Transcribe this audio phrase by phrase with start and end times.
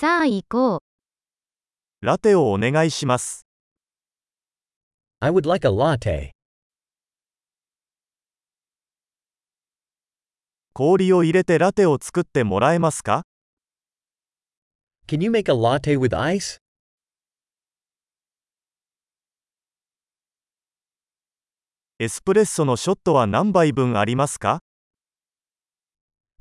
[0.00, 0.80] さあ行こう。
[2.00, 3.44] ラテをお願いします。
[5.20, 6.30] I would like a latte.
[10.72, 13.24] 氷を入れてラテを作ってもらえますか
[15.06, 16.56] Can you make a latte with ice?
[21.98, 24.60] エスプレッソのショットは何杯分ありますか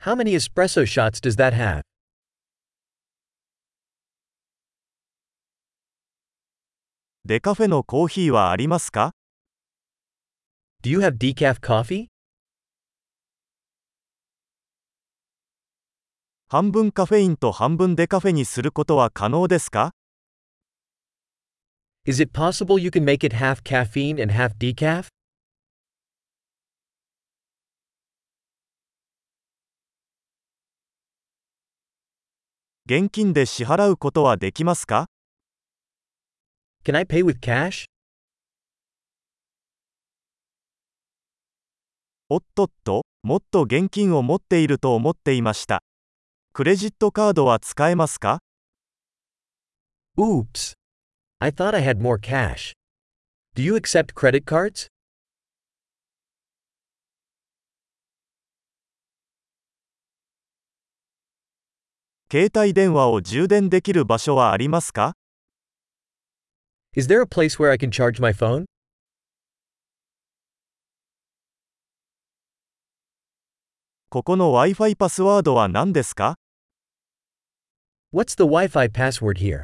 [0.05, 1.88] How many espresso shots does that have?
[7.29, 9.11] デカフェのコーヒーはありますか
[10.81, 12.07] Do you have decaf coffee?
[16.47, 19.91] 半分カフェインと半分デカフェにすることは可能ですか
[22.07, 25.09] Is it possible you can make it half caffeine and half decaf?
[32.88, 35.05] 現金で支払うことはできますか
[36.85, 37.85] Can I pay with cash?
[42.30, 45.81] おっとっと、もっと現金を持っていると思っていました。
[46.53, 48.39] クレジットカードは使えますか
[50.17, 50.73] Oops.
[51.39, 52.73] I thought I had more cash.
[53.55, 54.88] Do you accept credit cards?
[62.31, 65.19] 携帯電話を充電できる場所はありますか
[66.95, 68.66] Is there a place where I can charge my phone?
[78.12, 79.64] What's the Wi-Fi password here?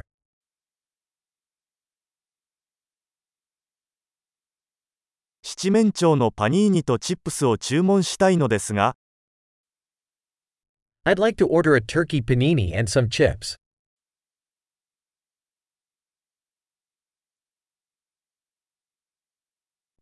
[11.04, 13.56] i would like to order a turkey panini and some chips.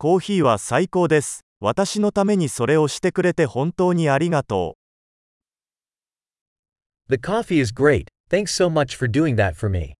[0.04, 1.46] コーヒーは最高です。
[1.60, 4.76] 私のためにそれをしてくれて本当にありがと
[7.08, 7.16] う。
[7.16, 9.94] The coffee is great, thanks so much for doing that for me.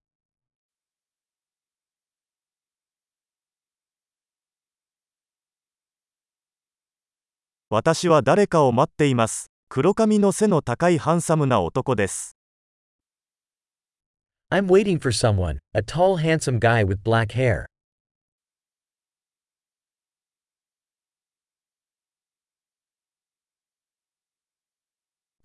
[7.71, 9.47] 私は誰かを待っています。
[9.69, 12.37] 黒髪の背の高いハンサムな男です。
[14.51, 17.65] I'm waiting for someone, a tall, handsome guy with black hair.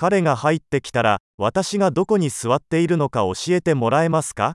[0.01, 4.55] 彼が入ってきたら、私がどこに座っているのか教えてもらえますか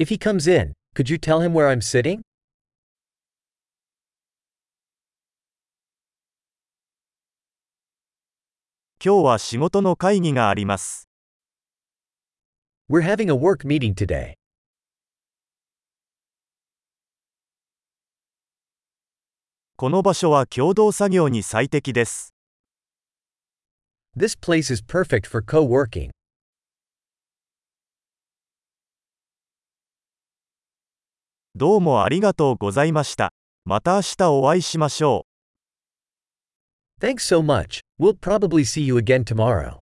[0.00, 2.22] If he comes in, could you tell him where I'm sitting?
[9.00, 11.08] 今日は仕事の会議があります。
[12.90, 14.34] We're having a work meeting today.
[19.76, 22.34] この場所は共同作業に最適です。
[24.14, 26.10] This place is perfect for co-working.
[37.00, 37.80] Thanks so much.
[37.98, 39.78] We'll probably see you again tomorrow.